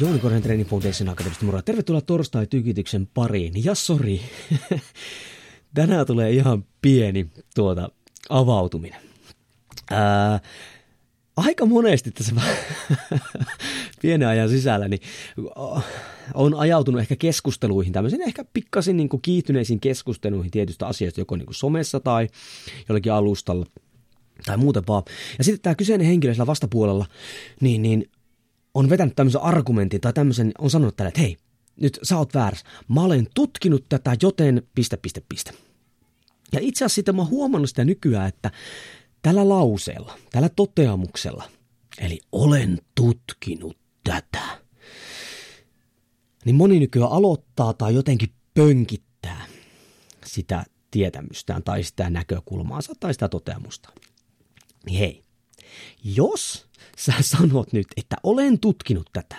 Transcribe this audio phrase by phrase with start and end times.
[0.00, 1.62] Jouni Korhonen Training Foundation Academista moro.
[1.62, 3.64] Tervetuloa torstai-tykityksen pariin.
[3.64, 4.20] Ja sori,
[5.74, 7.88] tänään tulee ihan pieni tuota
[8.28, 9.00] avautuminen.
[9.90, 10.40] Ää,
[11.36, 12.34] aika monesti tässä
[14.02, 15.00] pienen ajan sisällä niin
[16.34, 21.46] on ajautunut ehkä keskusteluihin, tämmöisiin ehkä pikkasin niin kuin kiihtyneisiin keskusteluihin tietystä asioista, joko niin
[21.46, 22.28] kuin somessa tai
[22.88, 23.66] jollakin alustalla
[24.46, 25.02] tai muuten vaan.
[25.38, 27.06] Ja sitten tämä kyseinen henkilö sillä vastapuolella,
[27.60, 28.10] niin, niin
[28.78, 31.36] on vetänyt tämmöisen argumentin tai tämmöisen, on sanonut tälle, että hei,
[31.80, 32.66] nyt sä oot väärässä.
[32.88, 35.52] Mä olen tutkinut tätä, joten piste, piste, piste.
[36.52, 38.50] Ja itse asiassa sitten mä oon huomannut sitä nykyään, että
[39.22, 41.44] tällä lauseella, tällä toteamuksella,
[41.98, 44.60] eli olen tutkinut tätä,
[46.44, 49.46] niin moni nykyään aloittaa tai jotenkin pönkittää
[50.26, 53.90] sitä tietämystään tai sitä näkökulmaansa tai sitä toteamusta.
[54.86, 55.24] Niin hei,
[56.04, 56.66] jos
[56.96, 59.36] sä sanot nyt, että olen tutkinut tätä,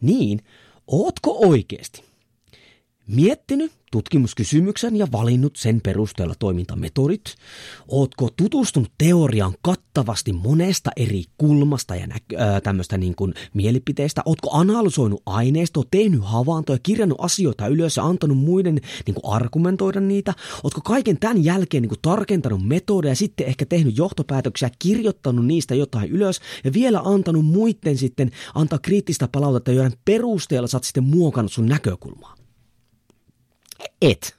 [0.00, 0.44] niin
[0.86, 2.09] ootko oikeasti
[3.14, 7.24] miettinyt tutkimuskysymyksen ja valinnut sen perusteella toimintametodit?
[7.88, 14.22] Ootko tutustunut teoriaan kattavasti monesta eri kulmasta ja äh, tämmöistä niin kuin mielipiteistä?
[14.24, 20.34] Ootko analysoinut aineistoa, tehnyt havaintoja, kirjannut asioita ylös ja antanut muiden niin kuin argumentoida niitä?
[20.64, 25.74] Ootko kaiken tämän jälkeen niin kuin tarkentanut metodeja ja sitten ehkä tehnyt johtopäätöksiä, kirjoittanut niistä
[25.74, 31.04] jotain ylös ja vielä antanut muiden sitten antaa kriittistä palautetta, joiden perusteella sä oot sitten
[31.04, 32.39] muokannut sun näkökulmaa?
[34.02, 34.36] Et.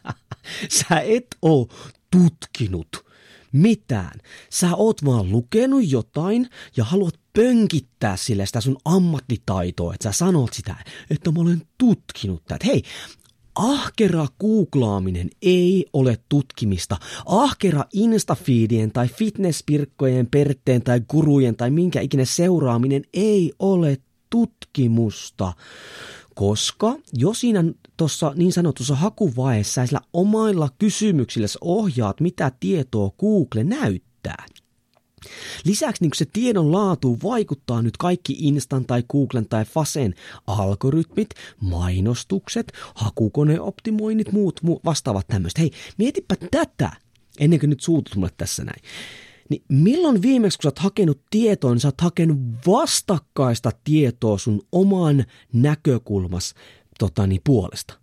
[0.78, 1.68] Sä et oo
[2.10, 3.08] tutkinut
[3.52, 4.20] mitään.
[4.50, 10.52] Sä oot vaan lukenut jotain ja haluat pönkittää sille sitä sun ammattitaitoa, että sä sanot
[10.52, 10.76] sitä,
[11.10, 12.66] että mä olen tutkinut tätä.
[12.66, 12.82] Hei,
[13.54, 16.96] ahkera googlaaminen ei ole tutkimista.
[17.26, 23.96] Ahkera instafiidien tai fitnesspirkkojen, perteen tai gurujen tai minkä ikinä seuraaminen ei ole
[24.30, 25.52] tutkimusta
[26.38, 27.64] koska jo siinä
[27.96, 34.46] tuossa niin sanotussa hakuvaiheessa sillä omailla kysymyksillä ohjaat, mitä tietoa Google näyttää.
[35.64, 40.14] Lisäksi niin se tiedon laatu vaikuttaa nyt kaikki Instan tai Googlen tai Fasen
[40.46, 41.28] algoritmit,
[41.60, 45.60] mainostukset, hakukoneoptimoinnit, muut, muut vastaavat tämmöistä.
[45.60, 46.90] Hei, mietipä tätä
[47.40, 48.82] ennen kuin nyt suutut mulle tässä näin.
[49.48, 54.60] Niin milloin viimeksi, kun sä oot hakenut tietoa, niin sä oot hakenut vastakkaista tietoa sun
[54.72, 56.54] oman näkökulmas
[56.98, 57.94] tota, niin, puolesta?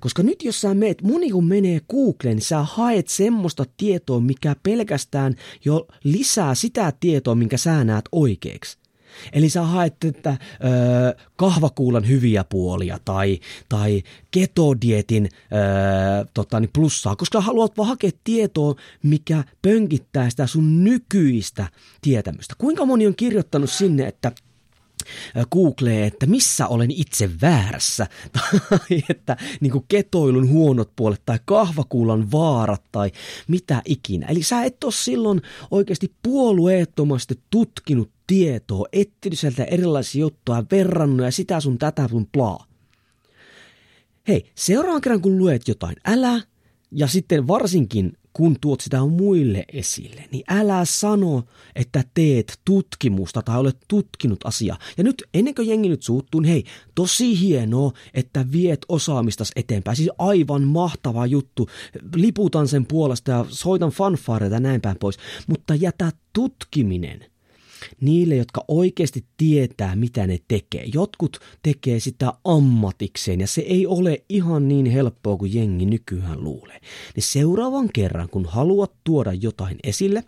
[0.00, 4.56] Koska nyt jos sä meet, moni kun menee Googleen, niin sä haet semmoista tietoa, mikä
[4.62, 5.34] pelkästään
[5.64, 8.78] jo lisää sitä tietoa, minkä sä näet oikeaksi.
[9.32, 10.36] Eli sä haet että, ö,
[11.36, 18.74] kahvakuulan hyviä puolia tai, tai ketodietin ö, tota, niin plussaa, koska haluat vaan hakea tietoa,
[19.02, 21.66] mikä pönkittää sitä sun nykyistä
[22.00, 22.54] tietämystä.
[22.58, 24.32] Kuinka moni on kirjoittanut sinne, että
[25.52, 32.32] Google, että missä olen itse väärässä, tai että niin kuin ketoilun huonot puolet, tai kahvakuulan
[32.32, 33.12] vaarat, tai
[33.48, 34.26] mitä ikinä.
[34.26, 41.32] Eli sä et ole silloin oikeasti puolueettomasti tutkinut tietoa, etsinyt sieltä erilaisia juttuja, verrannut ja
[41.32, 42.66] sitä sun tätä sun plaa.
[44.28, 46.40] Hei, seuraavan kerran kun luet jotain, älä,
[46.92, 51.42] ja sitten varsinkin kun tuot sitä muille esille, niin älä sano,
[51.74, 54.78] että teet tutkimusta tai olet tutkinut asiaa.
[54.98, 56.64] Ja nyt ennen kuin jengi nyt suuttuu, niin hei,
[56.94, 59.96] tosi hienoa, että viet osaamistas eteenpäin.
[59.96, 61.68] Siis aivan mahtava juttu.
[62.14, 65.18] Liputan sen puolesta ja soitan fanfaareita ja näin päin pois.
[65.46, 67.24] Mutta jätä tutkiminen–
[68.00, 70.84] niille, jotka oikeasti tietää, mitä ne tekee.
[70.94, 76.80] Jotkut tekee sitä ammatikseen ja se ei ole ihan niin helppoa kuin jengi nykyään luulee.
[77.14, 80.24] Niin seuraavan kerran, kun haluat tuoda jotain esille,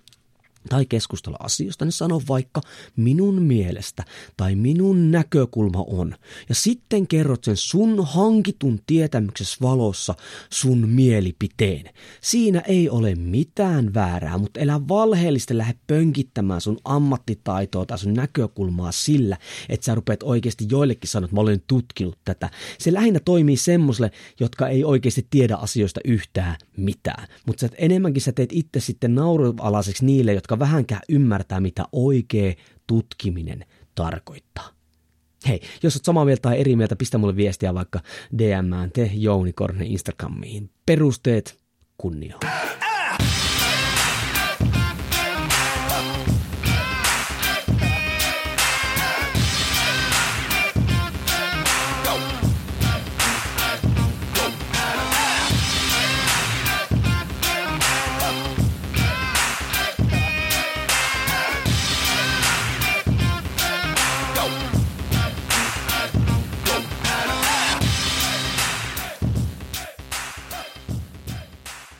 [0.68, 2.60] tai keskustella asioista, niin sano vaikka
[2.96, 4.04] minun mielestä
[4.36, 6.14] tai minun näkökulma on.
[6.48, 10.14] Ja sitten kerrot sen sun hankitun tietämyksessä valossa
[10.50, 11.84] sun mielipiteen.
[12.20, 18.92] Siinä ei ole mitään väärää, mutta elä valheellisesti lähde pönkittämään sun ammattitaitoa tai sun näkökulmaa
[18.92, 19.36] sillä,
[19.68, 22.50] että sä rupeat oikeasti joillekin sanoa, että mä olen tutkinut tätä.
[22.78, 24.10] Se lähinnä toimii semmoiselle,
[24.40, 27.28] jotka ei oikeasti tiedä asioista yhtään mitään.
[27.46, 32.52] Mutta enemmänkin sä teet itse sitten naurualaiseksi niille, jotka vähänkään ymmärtää, mitä oikea
[32.86, 33.64] tutkiminen
[33.94, 34.68] tarkoittaa.
[35.48, 38.00] Hei, jos olet samaa mieltä tai eri mieltä, pistä mulle viestiä vaikka
[38.38, 40.70] DMään te Jouni Korne Instagramiin.
[40.86, 41.58] Perusteet
[41.98, 42.40] kunnioon.